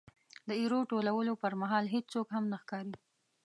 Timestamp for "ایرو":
0.61-0.79